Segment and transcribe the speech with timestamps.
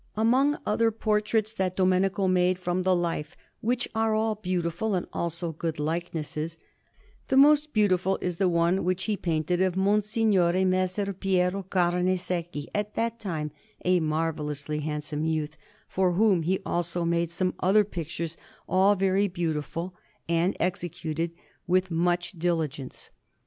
[0.17, 5.51] Among other portraits that Domenico made from the life, which are all beautiful and also
[5.51, 6.57] good likenesses,
[7.27, 12.95] the most beautiful is the one which he painted of Monsignore Messer Piero Carnesecchi, at
[12.95, 13.51] that time
[13.85, 15.55] a marvellously handsome youth,
[15.87, 18.37] for whom he also made some other pictures,
[18.67, 19.93] all very beautiful
[20.27, 21.29] and executed
[21.67, 23.11] with much diligence.